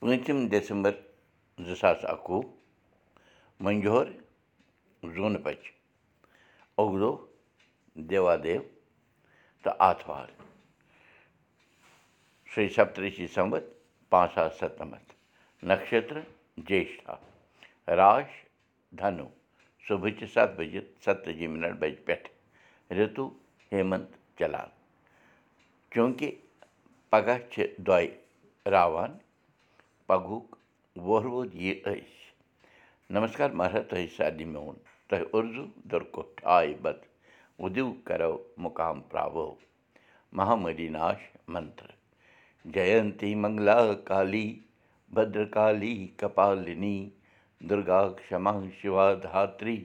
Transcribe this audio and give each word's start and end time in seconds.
پوٗنٛژِم 0.00 0.38
ڈٮ۪سَمبر 0.50 0.92
زٕ 1.66 1.74
ساس 1.80 2.04
اَکوُہ 2.12 2.40
مٔنٛجور 3.64 4.06
زوٗنہٕ 5.14 5.42
بَجہِ 5.44 5.70
دۄہ 6.76 7.12
دیوادیو 8.10 8.60
تہٕ 9.62 9.76
آتھوار 9.88 10.28
شیٚیہِ 12.50 12.74
سَتتٕرٛہ 12.76 13.16
ڈِسمبر 13.16 13.60
پانٛژھ 14.10 14.34
ساس 14.34 14.52
سَتنَمَتھ 14.60 15.10
نَکشترٕ 15.70 16.24
جیشٹھا 16.68 17.14
راش 18.00 18.30
دھنوٗ 18.98 19.30
صُبحٕچہِ 19.86 20.28
سَتھ 20.34 20.52
بَجہِ 20.58 20.80
سَتتٲجی 21.04 21.46
مِنَٹ 21.52 21.72
بَجہِ 21.80 22.04
پٮ۪ٹھ 22.06 22.28
رِتوٗ 22.98 23.28
ہیمنٛت 23.72 24.10
چلان 24.38 24.68
چوٗنٛکہِ 25.92 26.30
پگاہ 27.10 27.38
چھِ 27.52 27.66
دۄیہِ 27.86 28.10
راوان 28.72 29.18
پَگہُک 30.08 30.56
ووہروٲد 31.06 31.54
یہِ 31.62 31.74
أسۍ 31.90 32.14
نمسکار 33.14 33.50
مہراج 33.60 33.84
تۄہہِ 33.90 34.06
سارنٕے 34.16 34.44
میون 34.52 34.76
اُردو 35.34 35.64
دُرکُٹھ 35.90 36.40
آے 36.56 36.72
بَتہٕ 36.82 37.08
اُدِو 37.62 37.86
کَرو 38.06 38.34
مُقام 38.64 39.00
پرٛاوو 39.10 39.48
مہامٔلی 40.36 40.88
ناش 40.96 41.20
منتر 41.52 41.90
جَینتی 42.74 43.34
منٛگلا 43.42 43.78
کالی 44.08 44.48
بدرکالی 45.14 45.96
کپالِنی 46.20 46.98
دُرگا 47.68 48.02
کما 48.28 48.52
شِوا 48.80 49.06
دھتری 49.22 49.78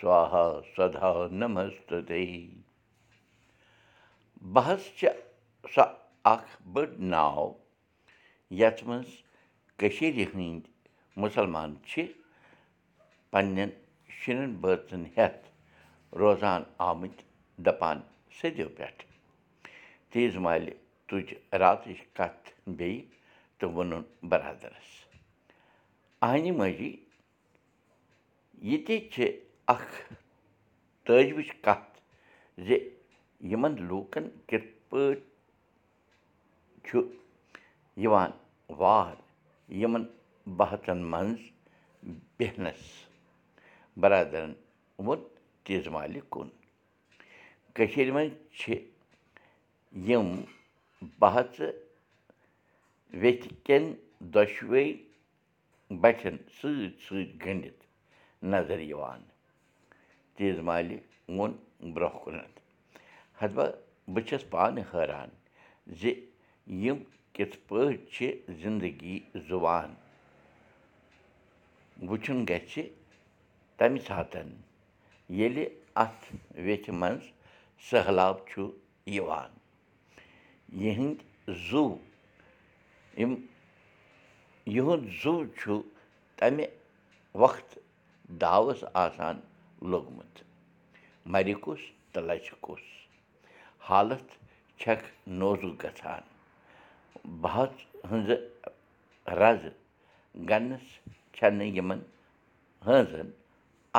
سوہا 0.00 0.46
سدا 0.76 1.12
نمستتے 1.40 2.24
بہٕ 4.52 4.66
حظ 4.66 4.82
چھِ 4.98 5.06
سۄ 5.74 5.84
اَکھ 6.32 6.50
بٔڑ 6.72 6.88
ناو 7.12 7.48
یَتھ 8.60 8.84
منٛز 8.88 9.10
کٔشیٖرِ 9.78 10.24
ہٕنٛدۍ 10.30 10.70
مُسلمان 11.22 11.74
چھِ 11.88 12.06
پنٛنٮ۪ن 13.30 13.70
شُرٮ۪ن 14.18 14.54
بٲژَن 14.60 15.04
ہٮ۪تھ 15.16 15.44
روزان 16.20 16.62
آمٕتۍ 16.88 17.24
دَپان 17.64 17.98
صدیو 18.38 18.68
پٮ۪ٹھ 18.76 19.02
تیٖژ 20.10 20.36
مالہِ 20.44 20.72
تُج 21.08 21.26
راتٕچ 21.60 21.98
کَتھ 22.16 22.44
بیٚیہِ 22.78 23.02
تہٕ 23.58 23.70
ووٚنُن 23.74 24.02
بَرادَرَس 24.30 24.90
اَہنہِ 26.22 26.50
ماجی 26.58 26.90
یہِ 28.68 28.84
تہِ 28.86 28.96
چھِ 29.12 29.30
اَکھ 29.74 29.94
تٲجوٕچ 31.04 31.50
کَتھ 31.64 32.00
زِ 32.66 32.68
یِمَن 33.50 33.74
لوٗکَن 33.88 34.28
کِتھ 34.48 34.68
پٲٹھۍ 34.88 35.26
چھُ 36.86 37.00
یِوان 38.02 38.30
وار 38.80 39.14
بہتَن 40.56 40.98
منٛز 41.10 41.40
بیٚہنَس 42.36 42.82
بَرادَرَن 44.00 44.52
ووٚن 44.98 45.20
تیٖژ 45.64 45.88
مالہِ 45.94 46.20
کُن 46.32 46.48
کٔشیٖرِ 47.74 48.10
منٛز 48.14 48.32
چھِ 48.58 48.74
یِم 50.08 50.28
بہژٕ 51.20 51.70
ویٚتھِ 53.20 53.48
کٮ۪ن 53.64 53.84
دۄشوَے 54.34 54.84
بَٹھٮ۪ن 56.00 56.36
سۭتۍ 56.56 56.88
سۭتۍ 57.04 57.24
گٔنٛڈِتھ 57.44 57.82
نظر 58.52 58.78
یِوان 58.90 59.20
تیٖژ 60.36 60.58
مالہِ 60.68 60.96
ووٚن 61.28 61.52
برٛونٛہہ 61.94 62.22
کُنَتھ 62.24 62.60
ہَتبہ 63.42 63.66
بہٕ 64.12 64.24
چھَس 64.28 64.42
پانہٕ 64.50 64.88
حٲران 64.90 65.28
زِ 66.00 66.12
یِم 66.82 66.98
کِتھ 67.38 67.56
پٲٹھۍ 67.68 67.96
چھِ 68.12 68.26
زِندگی 68.62 69.18
زُوان 69.48 69.90
وٕچھُن 72.08 72.38
گژھِ 72.48 72.74
تَمہِ 73.78 74.00
ساتَن 74.06 74.48
ییٚلہِ 75.38 75.64
اَتھ 76.02 76.24
ویٚتھِ 76.64 76.90
منٛز 77.00 77.24
سہلاب 77.88 78.36
چھُ 78.48 78.62
یِوان 79.16 79.50
یِہٕنٛدۍ 80.82 81.54
زُو 81.68 81.84
یِم 83.20 83.32
یِہُنٛد 84.74 85.04
زُو 85.20 85.34
چھُ 85.58 85.80
تَمہِ 86.38 86.66
وقتہٕ 87.42 87.82
داوَس 88.40 88.80
آسان 89.04 89.36
لوٚگمُت 89.90 90.34
مَرِ 91.32 91.54
کُس 91.62 91.80
تہٕ 92.12 92.24
لَچھِ 92.28 92.50
کُس 92.64 92.84
حالت 93.88 94.26
چھَکھ 94.80 95.06
نوزوٗ 95.38 95.74
گژھان 95.82 96.24
بہژ 97.42 97.70
ہٕنٛزٕ 98.10 98.38
رَزٕ 99.40 99.72
گَنَس 100.48 100.86
چھَنہٕ 101.34 101.72
یِمَن 101.76 102.00
ہٲنزَن 102.86 103.28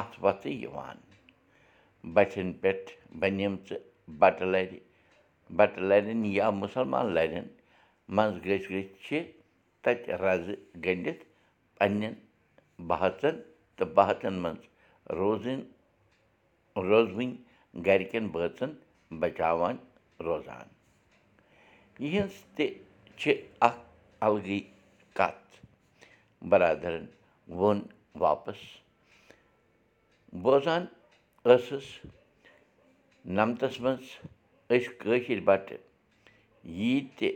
اَتھٕ 0.00 0.18
وَتھٕ 0.24 0.50
یِوان 0.62 0.96
بَٹھٮ۪ن 2.14 2.52
پٮ۪ٹھ 2.60 2.90
بَنیمژٕ 3.20 3.78
بَٹہٕ 4.20 4.48
لَرِ 4.52 4.78
بَٹہٕ 5.56 5.82
لَرٮ۪ن 5.88 6.24
یا 6.36 6.50
مُسلمان 6.62 7.06
لَرٮ۪ن 7.16 7.46
منٛز 8.14 8.36
گٔژھۍ 8.46 8.68
گٔژھۍ 8.70 8.94
چھِ 9.04 9.22
تَتہِ 9.82 10.10
رَزٕ 10.24 10.54
گٔنٛڈِتھ 10.84 11.22
پنٛنٮ۪ن 11.78 12.14
بہژَن 12.88 13.36
تہٕ 13.76 13.92
بہتَن 13.94 14.34
منٛز 14.42 14.62
روزٕنۍ 15.18 15.62
روزوٕنۍ 16.88 17.30
گَرِکٮ۪ن 17.86 18.26
بٲژَن 18.32 18.70
بَچاوان 19.20 19.76
روزان 20.26 20.66
یِہٕنٛز 22.00 22.34
تہِ 22.56 22.66
چھِ 23.18 23.32
اَکھ 23.66 23.80
اَلگٕے 24.26 24.58
کَتھ 25.18 25.56
بَرادَرَن 26.50 27.06
ووٚن 27.48 27.80
واپَس 28.20 28.60
بوزان 30.42 30.84
ٲسٕس 31.44 31.86
نَمتَس 33.36 33.80
منٛز 33.80 34.06
أسۍ 34.70 34.88
کٲشِر 35.00 35.40
بَٹہٕ 35.44 35.82
یی 36.78 37.00
تہِ 37.16 37.28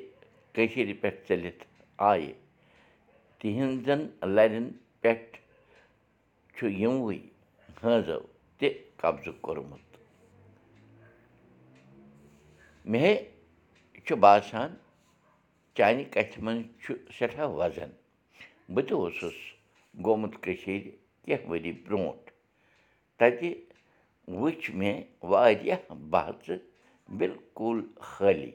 کٔشیٖرِ 0.54 0.92
پٮ۪ٹھ 1.00 1.20
ژٔلِتھ 1.28 1.64
آیہِ 2.10 2.32
تِہِنٛزَن 3.38 4.00
لَرٮ۪ن 4.34 4.68
پٮ۪ٹھ 5.00 5.36
چھُ 6.56 6.70
یِموٕے 6.80 7.18
ہٲنزو 7.82 8.20
تہِ 8.58 8.68
قبضہٕ 9.00 9.40
کوٚرمُت 9.40 9.96
مے 12.90 13.14
چھُ 14.04 14.16
باسان 14.24 14.74
چانہِ 15.76 16.04
کَتھِ 16.14 16.38
منٛز 16.44 16.64
چھُ 16.82 16.92
سٮ۪ٹھاہ 17.16 17.48
وَزَن 17.58 17.90
بہٕ 18.74 18.84
تہِ 18.86 18.94
اوسُس 18.98 19.38
گوٚمُت 20.04 20.34
کٔشیٖرِ 20.44 20.90
کیٚنٛہہ 21.24 21.48
ؤری 21.50 21.72
برٛونٛٹھ 21.84 22.28
تَتہِ 23.18 23.50
وٕچھ 24.40 24.66
مےٚ 24.78 25.00
واریاہ 25.30 25.82
بہژٕ 26.12 26.58
بِلکُل 27.18 27.78
خٲلی 28.10 28.50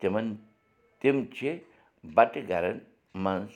تِمَن 0.00 0.26
تِم 1.00 1.16
چھِ 1.34 1.56
بَٹہٕ 2.14 2.48
گَرَن 2.48 2.78
منٛز 3.24 3.52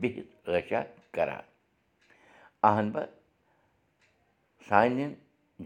بِہِتھ 0.00 0.32
ٲشا 0.50 0.82
کَران 1.14 1.44
اہن 2.68 2.90
بہ 2.92 3.02
سانٮ۪ن 4.68 5.12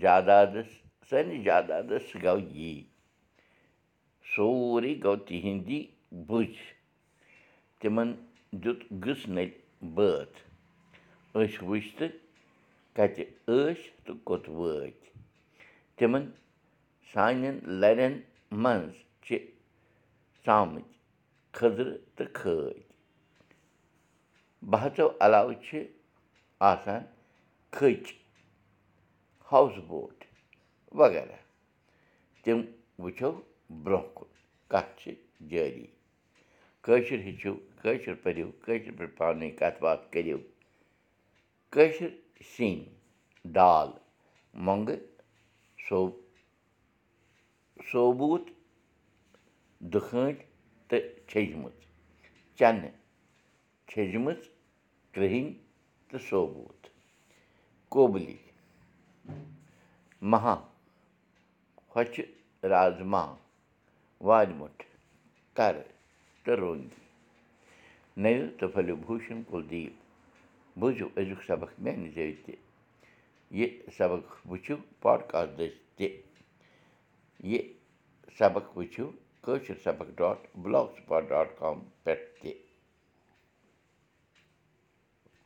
جادادَس 0.03 0.71
سٲنِس 1.09 1.45
جادادَس 1.45 2.07
گوٚو 2.23 2.39
یی 2.57 2.75
سورُے 4.33 4.93
گوٚو 5.05 5.25
تِہِنٛدی 5.27 5.81
بٔچ 6.13 6.57
تِمَن 7.81 8.13
دیُت 8.63 8.81
گٕژ 9.05 9.21
نٔلۍ 9.29 9.51
بٲتھ۔ 9.95 10.39
أسۍ 11.39 11.65
وٕچھ 11.69 11.91
تہٕ 11.99 12.11
کَتہِ 12.97 13.25
ٲسۍ 13.47 13.83
تہٕ 14.05 14.19
کوٚت 14.25 14.49
وٲتۍ۔ 14.49 15.11
تِمَن 15.97 16.25
سانٮ۪ن 17.13 17.57
لَرٮ۪ن 17.81 18.15
منٛز 18.63 18.95
چھِ 19.25 19.39
ژامٕتۍ 20.47 20.93
کھٔزرٕ 21.53 21.97
تہٕ 22.17 22.33
کھٲدۍ 22.33 22.81
بہژو 24.71 25.09
علاوٕ 25.21 25.55
چھِ 25.65 25.85
آسان 26.61 27.03
کھٔچ 27.71 28.05
ہاوُس 29.53 29.77
بوٹ 29.89 30.25
وغیرہ۔ 30.93 31.39
تِم 32.43 32.61
وٕچھو 32.99 33.31
برٛونٛہہ 33.83 34.15
کُن 34.15 34.29
کَتھ 34.69 35.01
چھِ 35.01 35.15
جٲری 35.51 35.87
کٲشُر 36.85 37.19
ہیٚچھِو 37.27 37.55
کٲشُر 37.83 38.15
پٔرِو 38.23 38.51
کٲشِر 38.65 38.93
پٲٹھۍ 38.99 39.17
پانہٕ 39.19 39.37
ؤنۍ 39.39 39.51
کَتھ 39.59 39.79
باتھ 39.83 40.13
کٔرِو۔ 40.13 40.39
کٲشِر 41.73 42.11
سِنۍ 42.53 42.85
دال 43.55 43.89
مۄنٛگہٕ 44.65 45.01
صوب 45.89 46.11
صوبوٗت 47.91 48.45
دُکھٲٹۍ 49.93 50.39
تہٕ 50.89 51.05
چھٔجمٕژ 51.29 51.77
چَنہٕ 52.59 52.93
چھٔجمٕژ 53.89 54.41
کرٛہِنۍ 55.13 55.53
تہٕ 56.09 56.23
صوبوٗت 56.29 56.81
کوبلی 57.93 58.37
مہا 60.31 60.55
ہۄچھِ 61.97 62.21
رازما 62.73 63.25
وارِ 64.27 64.49
مُٹھ 64.59 64.83
کَرٕ 65.57 65.85
تہٕ 66.45 66.57
رۄنٛگی 66.61 67.01
نٔوِو 68.23 68.47
تہٕ 68.59 68.73
پھٔلِو 68.73 68.97
بوٗشن 69.07 69.43
کُلدیپ 69.51 69.93
بوٗزِو 70.81 71.07
أزیُک 71.19 71.41
سبق 71.47 71.71
میٛانہِ 71.83 72.09
ذٔریعہِ 72.15 72.43
تہِ 72.45 72.55
یہِ 73.59 73.69
سبق 73.99 74.25
وٕچھِو 74.51 74.77
پاڈکاسٹ 75.03 75.59
دٔسۍ 75.59 75.79
تہِ 75.97 76.09
یہِ 77.51 77.61
سبق 78.39 78.77
وٕچھِو 78.77 79.07
کٲشِر 79.45 79.75
سبق 79.85 80.09